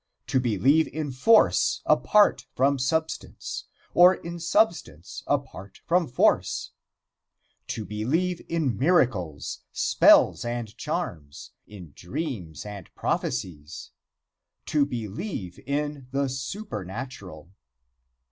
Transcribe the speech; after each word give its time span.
To 0.25 0.39
believe 0.39 0.87
in 0.87 1.11
force 1.11 1.83
apart 1.85 2.47
from 2.55 2.79
substance, 2.79 3.65
or 3.93 4.15
in 4.15 4.39
substance 4.39 5.21
apart 5.27 5.81
from 5.85 6.07
force. 6.07 6.71
To 7.67 7.85
believe 7.85 8.41
in 8.49 8.79
miracles, 8.79 9.59
spells 9.71 10.43
and 10.43 10.75
charms, 10.75 11.51
in 11.67 11.93
dreams 11.95 12.65
and 12.65 12.89
prophecies. 12.95 13.91
To 14.65 14.87
believe 14.87 15.59
in 15.67 16.07
the 16.09 16.29
supernatural. 16.29 17.51